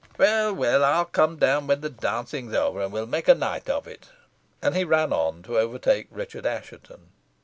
"Well, 0.17 0.51
well, 0.51 0.83
I'll 0.83 1.05
come 1.05 1.35
down 1.37 1.67
when 1.67 1.81
the 1.81 1.89
dancing's 1.91 2.55
over, 2.55 2.81
and 2.81 2.91
we'll 2.91 3.05
make 3.05 3.27
a 3.27 3.35
night 3.35 3.69
of 3.69 3.85
it." 3.85 4.09
And 4.59 4.75
he 4.75 4.83
ran 4.83 5.13
on 5.13 5.43
to 5.43 5.59
overtake 5.59 6.07
Richard 6.09 6.43
Assheton. 6.47 7.11